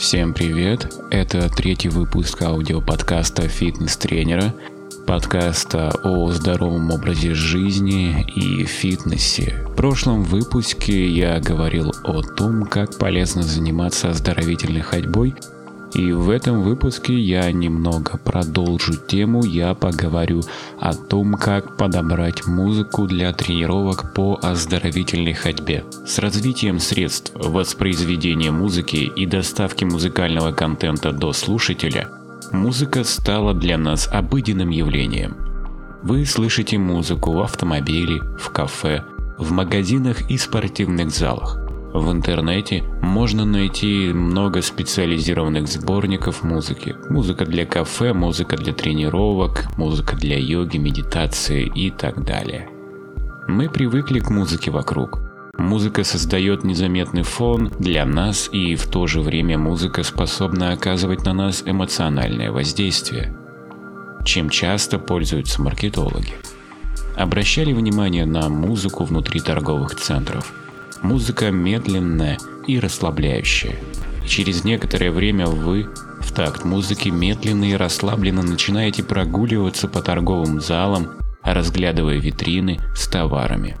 [0.00, 0.94] Всем привет!
[1.10, 4.54] Это третий выпуск аудиоподкаста «Фитнес-тренера»,
[5.06, 9.62] подкаста о здоровом образе жизни и фитнесе.
[9.68, 15.34] В прошлом выпуске я говорил о том, как полезно заниматься оздоровительной ходьбой–
[15.94, 20.42] и в этом выпуске я немного продолжу тему, я поговорю
[20.78, 25.84] о том, как подобрать музыку для тренировок по оздоровительной ходьбе.
[26.06, 32.08] С развитием средств воспроизведения музыки и доставки музыкального контента до слушателя,
[32.52, 35.36] музыка стала для нас обыденным явлением.
[36.02, 39.04] Вы слышите музыку в автомобиле, в кафе,
[39.38, 41.69] в магазинах и спортивных залах.
[41.92, 46.94] В интернете можно найти много специализированных сборников музыки.
[47.08, 52.68] Музыка для кафе, музыка для тренировок, музыка для йоги, медитации и так далее.
[53.48, 55.18] Мы привыкли к музыке вокруг.
[55.58, 61.32] Музыка создает незаметный фон для нас, и в то же время музыка способна оказывать на
[61.32, 63.36] нас эмоциональное воздействие.
[64.24, 66.34] Чем часто пользуются маркетологи?
[67.16, 70.52] Обращали внимание на музыку внутри торговых центров–
[71.02, 73.76] Музыка медленная и расслабляющая.
[74.26, 75.88] Через некоторое время вы
[76.20, 81.12] в такт музыки медленно и расслабленно начинаете прогуливаться по торговым залам,
[81.42, 83.78] разглядывая витрины с товарами.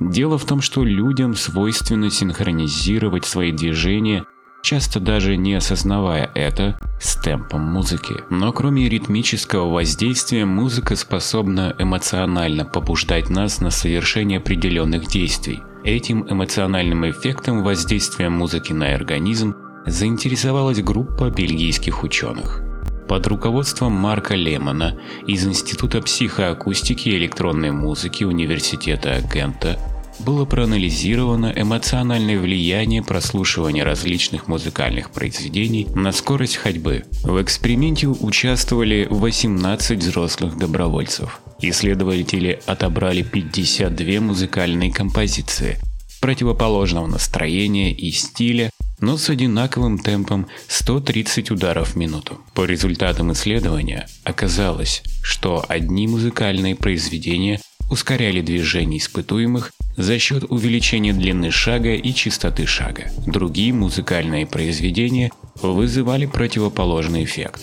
[0.00, 4.24] Дело в том, что людям свойственно синхронизировать свои движения,
[4.62, 8.16] часто даже не осознавая это, с темпом музыки.
[8.28, 17.08] Но кроме ритмического воздействия, музыка способна эмоционально побуждать нас на совершение определенных действий– Этим эмоциональным
[17.08, 19.54] эффектом воздействия музыки на организм
[19.86, 22.60] заинтересовалась группа бельгийских ученых.
[23.08, 29.78] Под руководством Марка Лемона из Института психоакустики и электронной музыки Университета Гента
[30.18, 37.04] было проанализировано эмоциональное влияние прослушивания различных музыкальных произведений на скорость ходьбы.
[37.22, 41.40] В эксперименте участвовали 18 взрослых добровольцев.
[41.60, 45.78] Исследователи отобрали 52 музыкальные композиции
[46.26, 52.40] противоположного настроения и стиля, но с одинаковым темпом 130 ударов в минуту.
[52.52, 57.60] По результатам исследования оказалось, что одни музыкальные произведения
[57.92, 63.04] ускоряли движение испытуемых за счет увеличения длины шага и частоты шага.
[63.24, 65.30] Другие музыкальные произведения
[65.62, 67.62] вызывали противоположный эффект.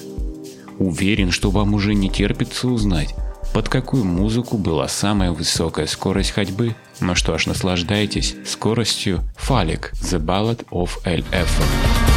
[0.80, 3.14] Уверен, что вам уже не терпится узнать,
[3.54, 6.76] под какую музыку была самая высокая скорость ходьбы.
[7.00, 12.13] Ну что ж, наслаждайтесь скоростью Фалик The Ballad of LF.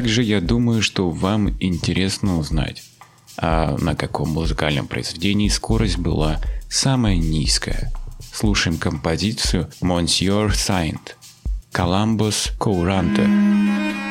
[0.00, 2.82] Также я думаю, что вам интересно узнать,
[3.36, 6.40] а на каком музыкальном произведении скорость была
[6.70, 7.92] самая низкая.
[8.32, 11.16] Слушаем композицию Monsieur Saint,
[11.70, 14.09] Columbus Courante.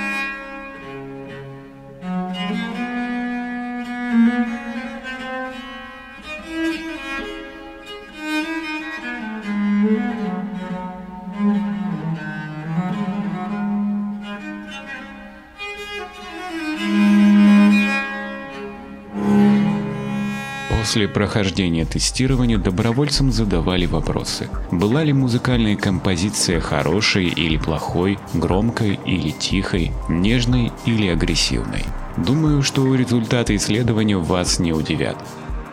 [20.79, 24.47] После прохождения тестирования добровольцам задавали вопросы.
[24.71, 31.83] Была ли музыкальная композиция хорошей или плохой, громкой или тихой, нежной или агрессивной?
[32.15, 35.17] Думаю, что результаты исследования вас не удивят.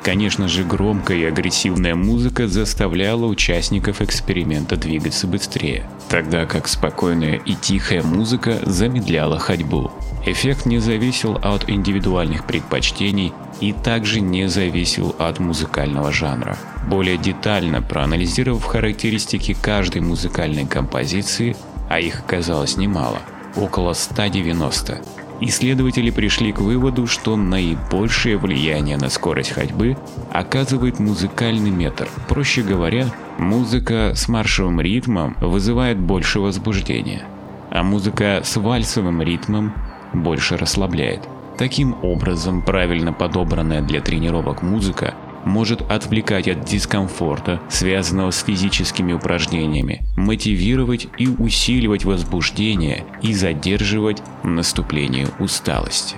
[0.03, 7.55] Конечно же, громкая и агрессивная музыка заставляла участников эксперимента двигаться быстрее, тогда как спокойная и
[7.55, 9.93] тихая музыка замедляла ходьбу.
[10.25, 16.57] Эффект не зависел от индивидуальных предпочтений и также не зависел от музыкального жанра.
[16.89, 21.57] Более детально проанализировав характеристики каждой музыкальной композиции,
[21.89, 23.19] а их оказалось немало,
[23.57, 25.01] около 190,
[25.41, 29.97] исследователи пришли к выводу, что наибольшее влияние на скорость ходьбы
[30.33, 32.09] оказывает музыкальный метр.
[32.29, 33.07] Проще говоря,
[33.39, 37.23] музыка с маршевым ритмом вызывает больше возбуждения,
[37.71, 39.75] а музыка с вальсовым ритмом
[40.13, 41.23] больше расслабляет.
[41.59, 45.15] Таким образом, правильно подобранная для тренировок музыка
[45.47, 55.29] может отвлекать от дискомфорта, связанного с физическими упражнениями, мотивировать и усиливать возбуждение и задерживать наступление
[55.39, 56.17] усталости.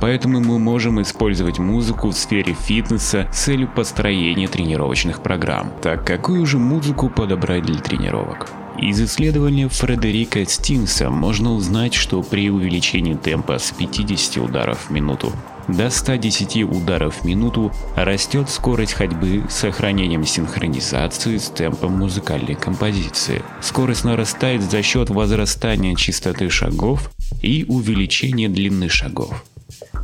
[0.00, 5.70] поэтому мы можем использовать музыку в сфере фитнеса с целью построения тренировочных программ.
[5.82, 8.50] Так какую же музыку подобрать для тренировок?
[8.78, 15.32] Из исследования Фредерика Стинса можно узнать, что при увеличении темпа с 50 ударов в минуту
[15.68, 23.42] до 110 ударов в минуту растет скорость ходьбы с сохранением синхронизации с темпом музыкальной композиции.
[23.62, 27.10] Скорость нарастает за счет возрастания частоты шагов
[27.42, 29.44] и увеличения длины шагов.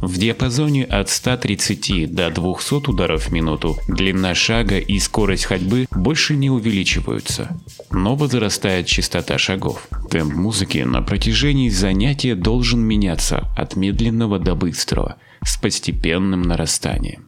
[0.00, 6.36] В диапазоне от 130 до 200 ударов в минуту длина шага и скорость ходьбы больше
[6.36, 7.60] не увеличиваются,
[7.90, 9.88] но возрастает частота шагов.
[10.10, 17.26] Темп музыки на протяжении занятия должен меняться от медленного до быстрого с постепенным нарастанием.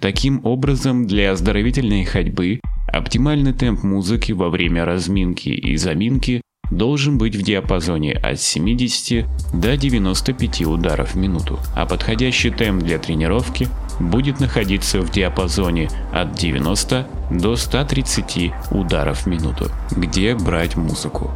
[0.00, 2.60] Таким образом, для оздоровительной ходьбы
[2.92, 6.40] оптимальный темп музыки во время разминки и заминки
[6.76, 12.98] должен быть в диапазоне от 70 до 95 ударов в минуту, а подходящий темп для
[12.98, 13.68] тренировки
[14.00, 19.70] будет находиться в диапазоне от 90 до 130 ударов в минуту.
[19.90, 21.30] Где брать музыку?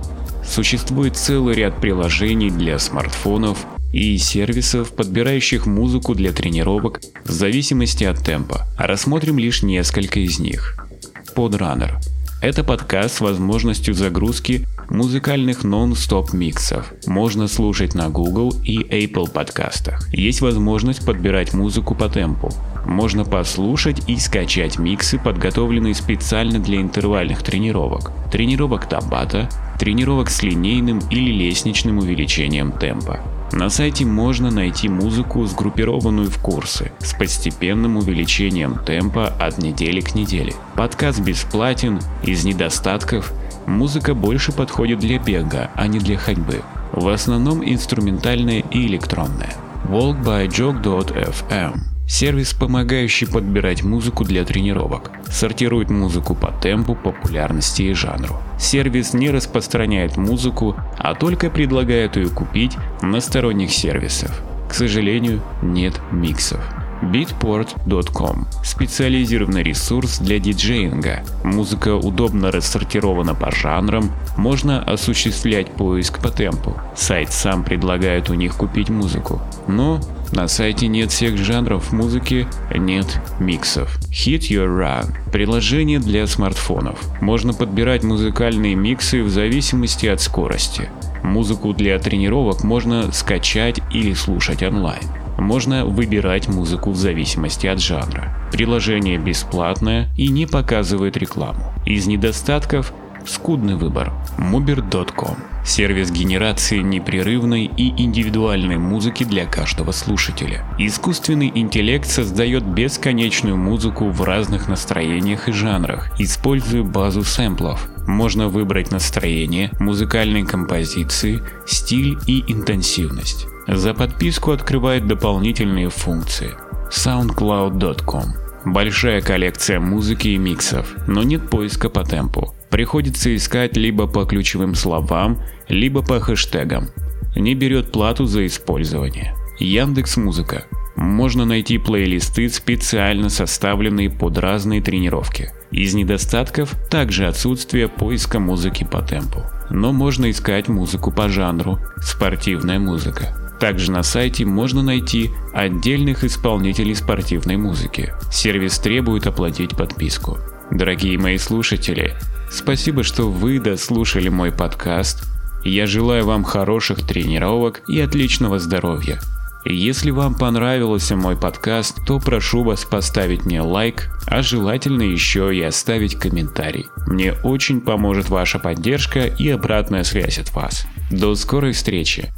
[0.44, 8.25] Существует целый ряд приложений для смартфонов и сервисов, подбирающих музыку для тренировок в зависимости от
[8.25, 8.67] темпа.
[8.79, 10.87] Рассмотрим лишь несколько из них.
[11.35, 11.97] Podrunner–
[12.46, 16.93] это подкаст с возможностью загрузки музыкальных нон-стоп миксов.
[17.04, 20.08] Можно слушать на Google и Apple подкастах.
[20.14, 22.52] Есть возможность подбирать музыку по темпу.
[22.84, 29.49] Можно послушать и скачать миксы, подготовленные специально для интервальных тренировок, тренировок табата,
[29.81, 33.19] тренировок с линейным или лестничным увеличением темпа.
[33.52, 40.14] На сайте можно найти музыку, сгруппированную в курсы, с постепенным увеличением темпа от недели к
[40.14, 40.54] неделе.
[40.75, 43.32] Подкаст бесплатен, из недостатков–
[43.66, 46.62] Музыка больше подходит для бега, а не для ходьбы.
[46.93, 49.54] В основном инструментальная и электронная.
[49.88, 55.11] Walk by Jog.fm Сервис, помогающий подбирать музыку для тренировок.
[55.29, 58.37] Сортирует музыку по темпу, популярности и жанру.
[58.58, 64.31] Сервис не распространяет музыку, а только предлагает ее купить на сторонних сервисах.
[64.69, 66.61] К сожалению, нет миксов.
[67.03, 71.23] Beatport.com– специализированный ресурс для диджеинга.
[71.44, 76.75] Музыка удобно рассортирована по жанрам, можно осуществлять поиск по темпу.
[76.94, 79.43] Сайт сам предлагает у них купить музыку.
[79.69, 80.00] Но
[80.32, 83.99] на сайте нет всех жанров музыки, нет миксов.
[84.11, 86.99] Hit Your Run– приложение для смартфонов.
[87.20, 90.88] Можно подбирать музыкальные миксы в зависимости от скорости.
[91.23, 95.02] Музыку для тренировок можно скачать или слушать онлайн.
[95.38, 98.34] Можно выбирать музыку в зависимости от жанра.
[98.52, 101.75] Приложение бесплатное и не показывает рекламу.
[101.84, 102.93] Из недостатков
[103.26, 104.12] скудный выбор.
[104.38, 110.65] Mober.com– сервис генерации непрерывной и индивидуальной музыки для каждого слушателя.
[110.79, 117.88] Искусственный интеллект создает бесконечную музыку в разных настроениях и жанрах, используя базу сэмплов.
[118.06, 123.47] Можно выбрать настроение, музыкальной композиции, стиль и интенсивность.
[123.67, 126.50] За подписку открывает дополнительные функции.
[126.91, 132.56] SoundCloud.com Большая коллекция музыки и миксов, но нет поиска по темпу.
[132.70, 136.88] Приходится искать либо по ключевым словам, либо по хэштегам.
[137.36, 139.34] Не берет плату за использование.
[139.58, 140.64] Яндекс Музыка.
[140.96, 145.52] Можно найти плейлисты, специально составленные под разные тренировки.
[145.70, 149.42] Из недостатков также отсутствие поиска музыки по темпу.
[149.68, 153.37] Но можно искать музыку по жанру, спортивная музыка.
[153.61, 158.12] Также на сайте можно найти отдельных исполнителей спортивной музыки.
[158.30, 160.38] Сервис требует оплатить подписку.
[160.70, 162.14] Дорогие мои слушатели,
[162.50, 165.25] спасибо, что вы дослушали мой подкаст.
[165.65, 169.21] Я желаю вам хороших тренировок и отличного здоровья.
[169.69, 175.61] Если вам понравился мой подкаст, то прошу вас поставить мне лайк, а желательно еще и
[175.61, 176.87] оставить комментарий.
[177.07, 180.87] Мне очень поможет ваша поддержка и обратная связь от вас.
[181.11, 182.33] До скорой встречи!